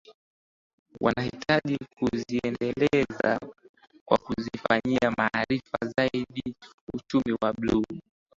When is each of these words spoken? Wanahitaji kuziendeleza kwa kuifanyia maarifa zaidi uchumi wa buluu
Wanahitaji 1.01 1.77
kuziendeleza 1.99 3.39
kwa 4.05 4.17
kuifanyia 4.17 5.11
maarifa 5.17 5.77
zaidi 5.95 6.55
uchumi 6.93 7.37
wa 7.41 7.53
buluu 7.53 7.85